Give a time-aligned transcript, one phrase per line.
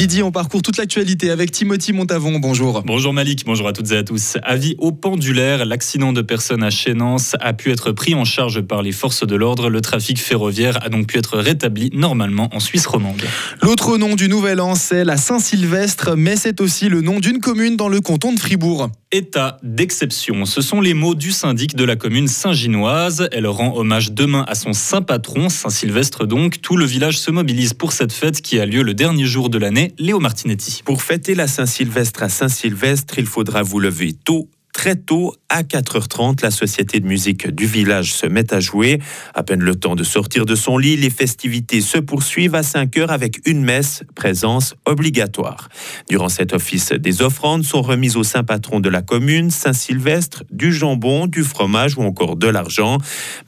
[0.00, 2.38] Midi, on parcourt toute l'actualité avec Timothy Montavon.
[2.38, 2.82] Bonjour.
[2.86, 4.38] Bonjour Malik, bonjour à toutes et à tous.
[4.44, 8.80] Avis au pendulaire, l'accident de personnes à Chénance a pu être pris en charge par
[8.80, 9.68] les forces de l'ordre.
[9.68, 13.20] Le trafic ferroviaire a donc pu être rétabli normalement en Suisse romande.
[13.60, 17.76] L'autre nom du Nouvel An, c'est la Saint-Sylvestre, mais c'est aussi le nom d'une commune
[17.76, 18.88] dans le canton de Fribourg.
[19.12, 23.28] État d'exception, ce sont les mots du syndic de la commune Saint-Ginoise.
[23.32, 26.62] Elle rend hommage demain à son saint patron, Saint-Sylvestre donc.
[26.62, 29.58] Tout le village se mobilise pour cette fête qui a lieu le dernier jour de
[29.58, 29.89] l'année.
[29.98, 30.82] Léo Martinetti.
[30.84, 34.48] Pour fêter la Saint-Sylvestre à Saint-Sylvestre, il faudra vous lever tôt
[34.80, 38.98] Très tôt, à 4h30, la société de musique du village se met à jouer.
[39.34, 43.08] À peine le temps de sortir de son lit, les festivités se poursuivent à 5h
[43.08, 45.68] avec une messe, présence obligatoire.
[46.08, 50.72] Durant cet office, des offrandes sont remises au saint patron de la commune, Saint-Sylvestre, du
[50.72, 52.96] jambon, du fromage ou encore de l'argent.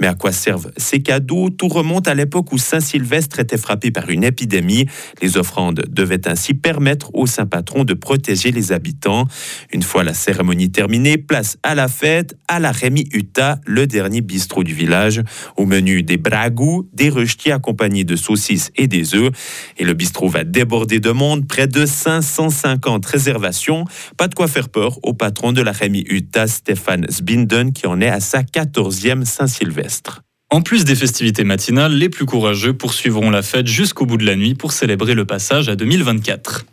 [0.00, 1.48] Mais à quoi servent ces cadeaux?
[1.50, 4.86] Tout remonte à l'époque où Saint-Sylvestre était frappé par une épidémie.
[5.22, 9.28] Les offrandes devaient ainsi permettre au saint patron de protéger les habitants.
[9.72, 14.20] Une fois la cérémonie terminée, place à la fête à la Rémi Uta, le dernier
[14.20, 15.22] bistrot du village.
[15.56, 19.32] Au menu des bragous, des rechetiers accompagnés de saucisses et des œufs.
[19.78, 23.84] Et le bistrot va déborder de monde, près de 550 réservations.
[24.16, 28.00] Pas de quoi faire peur au patron de la Rémi Uta, Stéphane Sbinden, qui en
[28.00, 30.22] est à sa 14e Saint-Sylvestre.
[30.52, 34.34] En plus des festivités matinales, les plus courageux poursuivront la fête jusqu'au bout de la
[34.34, 36.64] nuit pour célébrer le passage à 2024.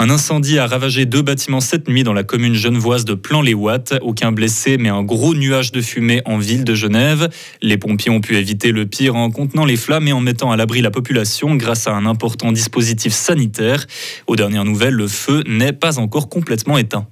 [0.00, 3.98] Un incendie a ravagé deux bâtiments cette nuit dans la commune genevoise de Plan-les-Ouates.
[4.00, 7.28] Aucun blessé, mais un gros nuage de fumée en ville de Genève.
[7.60, 10.56] Les pompiers ont pu éviter le pire en contenant les flammes et en mettant à
[10.56, 13.84] l'abri la population grâce à un important dispositif sanitaire.
[14.26, 17.06] Aux dernières nouvelles, le feu n'est pas encore complètement éteint.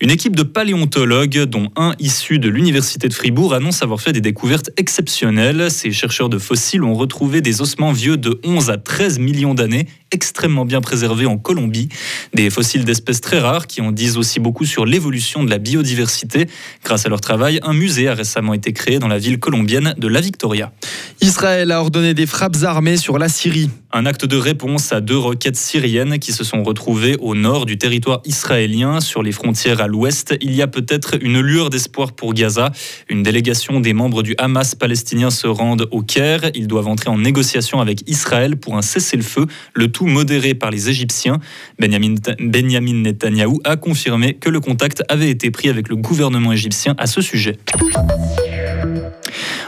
[0.00, 4.20] Une équipe de paléontologues, dont un issu de l'Université de Fribourg, annonce avoir fait des
[4.20, 5.70] découvertes exceptionnelles.
[5.70, 9.86] Ces chercheurs de fossiles ont retrouvé des ossements vieux de 11 à 13 millions d'années,
[10.12, 11.88] extrêmement bien préservés en Colombie.
[12.34, 16.46] Des fossiles d'espèces très rares qui en disent aussi beaucoup sur l'évolution de la biodiversité.
[16.84, 20.08] Grâce à leur travail, un musée a récemment été créé dans la ville colombienne de
[20.08, 20.72] La Victoria.
[21.20, 23.70] Israël a ordonné des frappes armées sur la Syrie.
[23.94, 27.76] Un acte de réponse à deux roquettes syriennes qui se sont retrouvées au nord du
[27.76, 30.34] territoire israélien, sur les frontières à l'ouest.
[30.40, 32.72] Il y a peut-être une lueur d'espoir pour Gaza.
[33.08, 36.50] Une délégation des membres du Hamas palestinien se rendent au Caire.
[36.54, 40.88] Ils doivent entrer en négociation avec Israël pour un cessez-le-feu, le tout modéré par les
[40.88, 41.38] Égyptiens.
[41.78, 46.94] Benjamin, Benjamin Netanyahou a confirmé que le contact avait été pris avec le gouvernement égyptien
[46.98, 47.58] à ce sujet.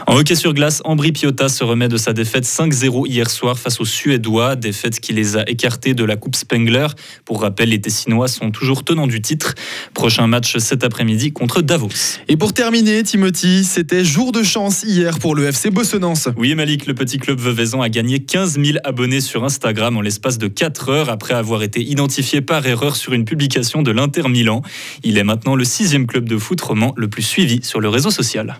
[0.07, 3.81] En hockey sur glace, Ambry Piotta se remet de sa défaite 5-0 hier soir face
[3.81, 6.85] aux Suédois, défaite qui les a écartés de la Coupe Spengler.
[7.25, 9.55] Pour rappel, les Tessinois sont toujours tenants du titre.
[9.95, 12.19] Prochain match cet après-midi contre Davos.
[12.27, 16.29] Et pour terminer, Timothy, c'était jour de chance hier pour le FC Bossonance.
[16.37, 20.37] Oui, Malik, le petit club Veuvaison a gagné 15 000 abonnés sur Instagram en l'espace
[20.37, 24.61] de 4 heures après avoir été identifié par erreur sur une publication de l'Inter Milan.
[25.03, 28.11] Il est maintenant le sixième club de foot roman le plus suivi sur le réseau
[28.11, 28.59] social.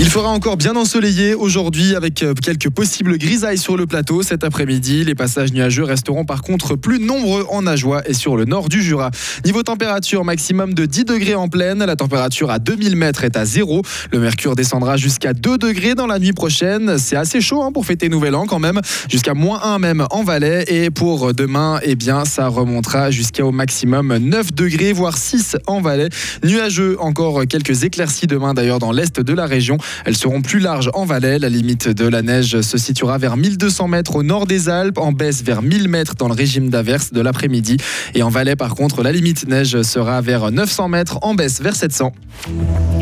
[0.00, 4.42] Il fera encore bien ensoleillé aujourd'hui avec euh, quelques possibles grisailles sur le plateau cet
[4.42, 5.04] après-midi.
[5.04, 8.82] Les passages nuageux resteront par contre plus nombreux en Ajoie et sur le nord du
[8.82, 9.12] Jura.
[9.44, 11.84] Niveau température, maximum de 10 degrés en pleine.
[11.84, 13.82] La température à 2000 mètres est à zéro.
[14.10, 16.98] Le mercure descendra jusqu'à 2 degrés dans la nuit prochaine.
[16.98, 18.80] C'est assez chaud hein, pour fêter Nouvel An quand même.
[19.08, 20.64] Jusqu'à moins 1 même en Valais.
[20.66, 26.08] Et pour demain, eh bien, ça remontera jusqu'au maximum 9 degrés, voire 6 en Valais.
[26.42, 29.78] Nuageux, encore quelques éclaircies demain d'ailleurs dans l'est de la région.
[30.04, 31.38] Elles seront plus larges en Valais.
[31.38, 35.12] La limite de la neige se situera vers 1200 mètres au nord des Alpes, en
[35.12, 37.76] baisse vers 1000 mètres dans le régime d'averse de l'après-midi.
[38.14, 41.76] Et en Valais, par contre, la limite neige sera vers 900 mètres, en baisse vers
[41.76, 42.12] 700.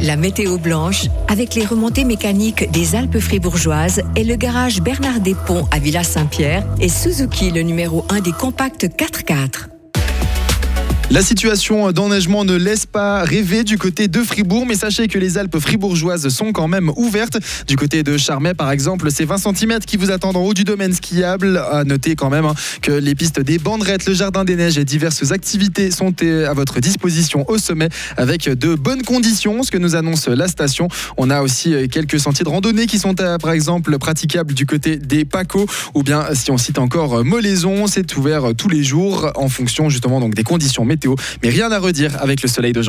[0.03, 5.66] La météo blanche, avec les remontées mécaniques des Alpes fribourgeoises et le garage Bernard Ponts
[5.71, 9.72] à Villa Saint-Pierre et Suzuki, le numéro 1 des compacts 4x4.
[11.12, 15.36] La situation d'enneigement ne laisse pas rêver du côté de Fribourg, mais sachez que les
[15.36, 17.36] Alpes fribourgeoises sont quand même ouvertes.
[17.66, 20.65] Du côté de Charmey, par exemple, c'est 20 cm qui vous attendent en haut du
[20.65, 21.59] domaine skiable.
[21.71, 24.86] À noter quand même hein, que les pistes des banderettes, le jardin des neiges et
[24.86, 29.95] diverses activités sont à votre disposition au sommet avec de bonnes conditions, ce que nous
[29.97, 30.89] annonce la station.
[31.19, 35.27] On a aussi quelques sentiers de randonnée qui sont par exemple praticables du côté des
[35.27, 39.91] Pacos ou bien si on cite encore Molaison, c'est ouvert tous les jours en fonction
[39.91, 40.86] justement donc des conditions
[41.43, 42.83] Mais rien à redire avec le soleil d'aujourd'hui.